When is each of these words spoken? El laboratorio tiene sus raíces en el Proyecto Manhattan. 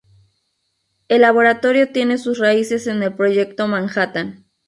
El 1.09 1.21
laboratorio 1.21 1.91
tiene 1.91 2.17
sus 2.17 2.39
raíces 2.39 2.87
en 2.87 3.03
el 3.03 3.13
Proyecto 3.13 3.67
Manhattan. 3.67 4.47